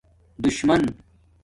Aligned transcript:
دُشمَن 0.43 0.81